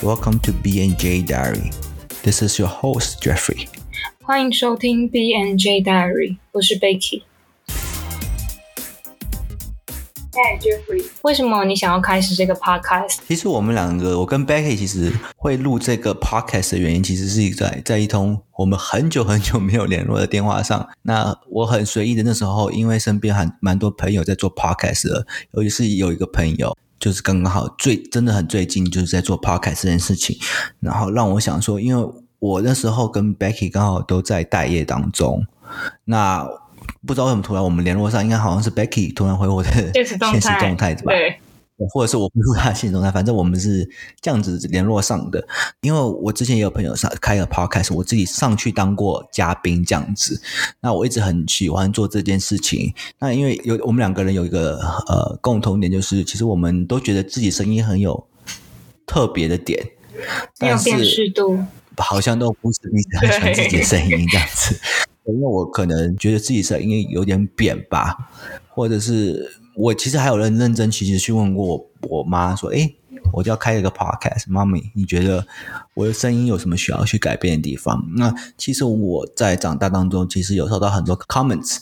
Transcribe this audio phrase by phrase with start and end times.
[0.00, 1.72] Welcome to B and J Diary.
[2.22, 3.66] This is your host Jeffrey.
[4.22, 7.22] 欢迎收听 B N J Diary，我是 Becky。
[10.32, 13.16] 嗨，Jeffrey，为什么你想要开始这个 podcast？
[13.26, 20.88] 其实我们两个，我跟 Becky 其实会录这个 podcast 的原因，其实是在在一通我们很久很久没有联络的电话上。
[21.02, 26.76] 那我很随意的那时候，因为身边还蛮多朋友在做 podcast 的，尤其是有一个朋友。
[26.98, 30.36] 就是刚刚好最真的很最近就是在做 podcast 这件事情，
[30.80, 35.46] 然后让我想说，因为我那时候跟 Becky 刚好都在待业当中，
[36.04, 36.46] 那
[37.06, 41.40] 不知道为什么突然我们联络上，应该好像是 Becky 突然回我的现实动态， 对。
[41.86, 43.88] 或者是我不录他信中态，反正我们是
[44.20, 45.46] 这样子联络上的。
[45.82, 50.40] 因为我之前也有朋友上开个 podcast，我自己上去当过嘉宾这样子。
[50.80, 52.92] 那我一直很喜欢做这件事情。
[53.20, 58.26] 那因为有我们两个人有一个呃共同点，就是其实我们都觉得自己声音很有
[59.06, 59.80] 特别的点，
[60.58, 60.90] 但是
[61.96, 64.76] 好像都不是一直很喜欢自己的声音这样子。
[65.26, 68.16] 因为我可能觉得自己声音有点扁吧，
[68.68, 69.52] 或者是。
[69.78, 72.92] 我其实还有认认真，其实去问过我妈说：“哎，
[73.32, 75.46] 我就要开一个 podcast，妈咪，你觉得
[75.94, 81.78] 我的声音有什么需要去改变的地方？”那其实我在长大当中，其实有收到很多 comments，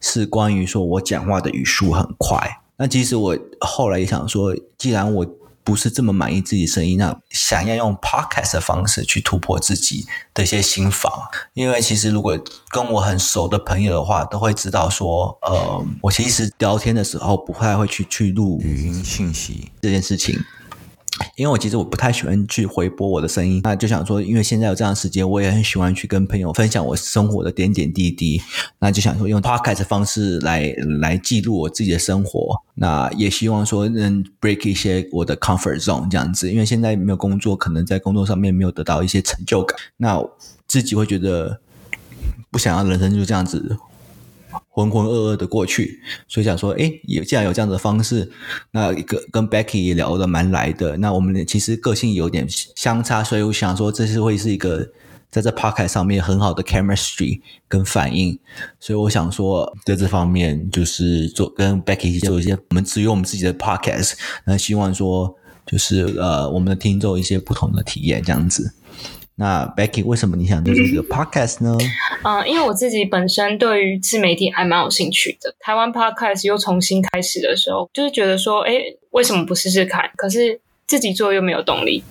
[0.00, 2.62] 是关于说我讲话的语速很快。
[2.78, 5.24] 那其实我后来也想说，既然我
[5.66, 11.12] 不是这么满意自己声音，那想要用 podcast 的方式去突破自己的一些心防。
[11.54, 12.38] 因为其实如果
[12.70, 20.38] 跟我很熟的朋友的话，都会知道说，呃，我其实聊天的时候不太会去去录语音信息这件事情。
[21.36, 28.40] 因为我其实我不太喜欢去回播我的声音，那就想说，因为现在有这样的时间，我也很喜欢去跟朋友分享我生活的点点滴滴，
[28.78, 40.18] 那就想说用 podcast 方式来来记录我自己的生活，那也希望说能 break 一些我的 comfort zone 这样子，因为现在没有工作，可能在工作上面没有得到一些成就感，那
[40.66, 41.60] 自己会觉得
[42.50, 43.76] 不想要人生就这样子。
[44.68, 48.30] 浑浑噩噩的过去，所以想说，哎，有既然有这样的方式，
[48.70, 54.86] 那一个跟 Becky 也聊得蛮来的，那我们其实个性有点相差，所以我想说，这是会是一个
[55.30, 58.38] 在这 Podcast 上面很好的 chemistry 跟反应，
[58.78, 64.14] 所以我想说，在这方面就是做跟 Becky 做一些我们只有我们自己的 Podcast，
[64.44, 68.72] 那希望说就是呃我们的听众一些不同的体验这样子。
[69.38, 71.76] 那 Becky，为什么你想做这个 podcast 呢？
[72.24, 75.54] 嗯，因为我自己本身对于自媒体还蛮有兴趣的。
[75.60, 78.72] 台湾 podcast 又重新开始的时候，就是觉得说，哎，
[79.10, 80.10] 为什么不试试看？
[80.16, 82.02] 可是自己做又没有动力。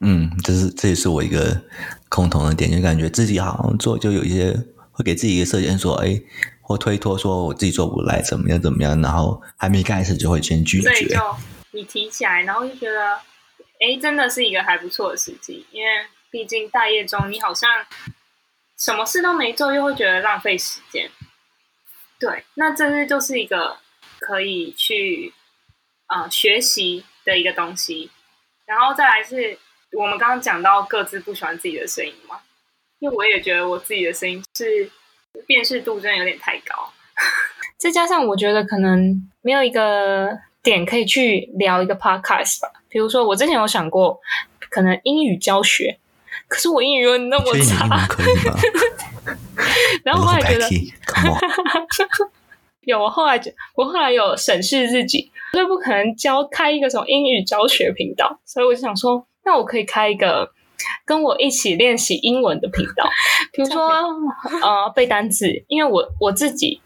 [0.00, 1.62] 嗯，这是这也是我一个
[2.08, 4.52] 共同的点，就感觉自己好像做就有一些
[4.90, 6.20] 会给自己一个设限，说，哎，
[6.60, 10.88] 或推脱说我自己做不来，怎么样怎么样，然后还没开始就会先拒绝。
[10.88, 11.16] 所以就
[11.70, 13.14] 你提起来，然后就觉得，
[13.78, 15.88] 哎，真的是一个还不错的时机，因为。
[16.32, 17.84] 毕竟大业中，你好像
[18.78, 21.10] 什么事都没做，又会觉得浪费时间。
[22.18, 23.76] 对，那这是就是一个
[24.18, 25.34] 可以去
[26.06, 28.10] 啊学习的一个东西。
[28.64, 29.58] 然后再来是
[29.92, 32.40] 我们刚刚讲到各自不喜欢自己的声音嘛，
[33.00, 34.90] 因为我也觉得我自己的声音是
[35.46, 36.90] 辨识度真的有点太高。
[37.76, 40.30] 再加上我觉得可能没有一个
[40.62, 42.80] 点可以去聊一个 podcast 吧。
[42.88, 44.18] 比如说我之前有想过，
[44.70, 45.98] 可能英语教学。
[46.48, 48.54] 可是我英语又那么差，可以吗？
[50.04, 50.68] 然后后来觉得，
[52.82, 60.50] 有我后来觉，我后来有审视自己，就不可能教开一个什么英语教学频道，所以我就想说，那我可以开一个
[61.06, 63.08] 跟我一起练习英文的频道，
[63.52, 63.88] 比如说
[64.60, 66.81] 呃背单词，因为我我自己。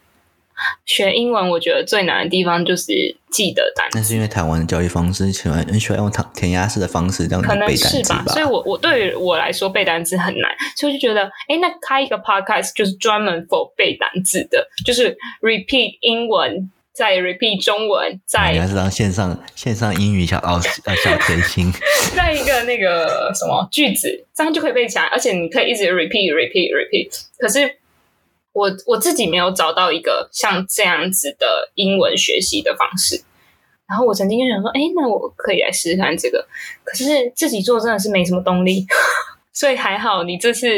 [0.85, 2.93] 学英文，我觉得最难的地方就是
[3.31, 3.99] 记得单词。
[3.99, 8.25] 那是因为台湾的教育方式喜欢很喜欢用填填鸭式的方式这样背单词吧。
[8.29, 21.73] 所以，我我对于我来说背单词很难，所以就觉得，哎，那开一个 podcast 就是专门 for 背单词的，就是 repeat 英文，再 repeat 中文，再你还是当线上线上英语小老师呃小甜心，
[22.17, 27.25] 再一个那个什么句子，这样就可以背起来，而且你可以一直 repeat repeat repeat。
[27.39, 27.77] 可是。
[28.57, 33.23] 我我自己没有找到一个像这样子的英文学习的方式，
[33.87, 36.43] 然后我曾经就想说，哎，那我可以来试试看这个，
[36.83, 38.87] 可是自己做真的是没什么动力，
[39.53, 40.69] 所以还好你这次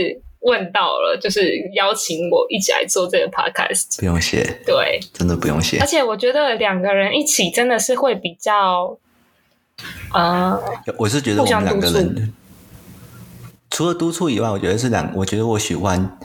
[0.41, 8.99] 问到了，就是邀请我一起来做这个 podcast，不用谢，对，真的不用谢，而且我觉得两个人一起真的是会比较，
[10.13, 10.61] 呃，
[10.97, 12.35] 我是觉得我们两个人
[13.71, 16.19] 除了督促以外，我觉得是两，我觉得我喜欢。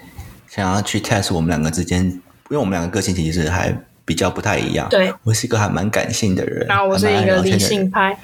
[0.54, 2.22] 想要去 test 我们两个之间，因
[2.52, 4.88] 为我们两个个性其实还比较不太一样。
[4.88, 8.16] 对，我是一个还蛮感性的人，然后我是一个理性派。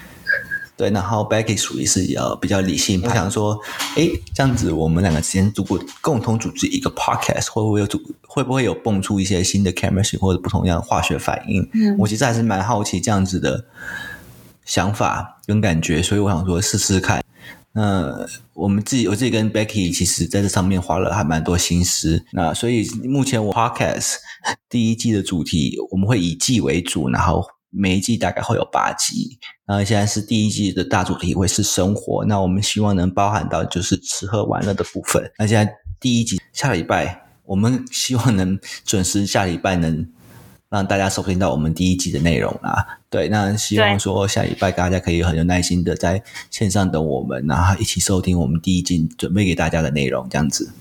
[0.78, 3.60] 对，然后 Becky 属于是要比较理性，我想说，
[3.98, 11.68] 哎，这样子我们两个之间如果共同组织一个 podcast，会不会有组会不会有蹦出一些新的 chemistry 或者不同样的化学反应？
[11.74, 13.66] 嗯，我其实还是蛮好奇这样子的
[14.66, 17.24] 想法跟感觉，所以我想说试试看。
[17.80, 22.26] 那我们自己，我自己跟 Becky 其实在这上面花了还蛮多心思。
[22.34, 24.16] 那所以目前我 podcast
[24.68, 29.40] 第一季的主题，我们会以季为主，然后每一季大概会有八集。
[29.66, 35.32] 那现在是第一季的大主题会是生活，那我们希望能包含到就是吃喝玩乐的部分。
[35.38, 40.06] 那现在第一集下礼拜，我们希望能准时下礼拜能。
[40.70, 46.22] 让大家收听到我们第一季的内容啦，对，那希望说下礼拜大家可以很有耐心的在
[46.52, 50.72] 线上等我们，然后一起收听我们第一季准备给大家的内容，这样子。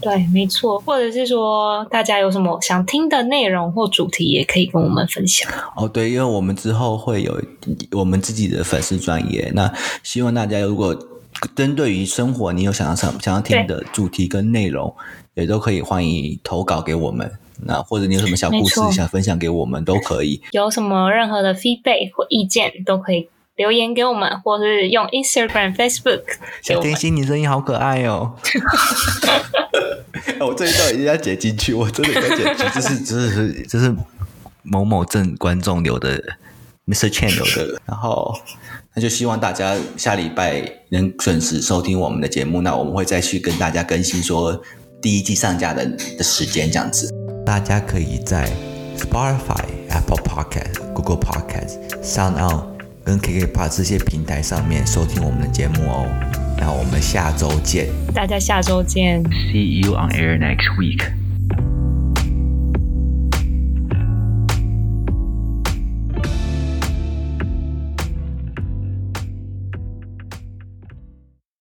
[0.00, 5.50] 对，没错，或者是说大家有什么想听的内容或主题，也可以跟我们分享。
[5.76, 7.42] 哦，对，因为我们之后会有
[7.90, 9.70] 我们自己的粉丝专业，那
[10.02, 10.96] 希望大家如果
[11.54, 14.94] 针对于生活，你有想要想想要听的主题跟内容，
[15.34, 17.30] 也都可以欢迎投稿给我们。
[17.64, 20.40] 那或者你有什么小故事想分享给我们都可以。
[20.52, 26.22] 有什么任何的 feedback 或意见都可以留言给我们，或是用 Instagram、Facebook。
[26.62, 28.34] 小甜心，你声音好可爱哦！
[30.40, 32.70] 我这一段一定要剪进去，我真的要剪进去。
[32.74, 33.92] 这是这是这是
[34.62, 36.22] 某某镇观众留的
[36.86, 37.10] ，Mr.
[37.10, 37.80] Chen 留的。
[37.84, 38.32] 然后
[38.94, 42.62] 那就希望大家下礼拜能准时收听我们的节目。
[42.62, 44.62] 那我们会再去跟大家更新说
[45.02, 45.84] 第一季上架的
[46.16, 47.12] 的时间，这样子。
[47.48, 48.46] 大家可以在
[48.94, 52.66] Spotify、Apple Podcast、Google Podcast、SoundOn
[53.02, 56.06] 跟 KKPod 这些平台上面收听我们的节目哦。
[56.58, 59.24] 那我们下周见，大家下周见。
[59.50, 61.17] See you on air next week.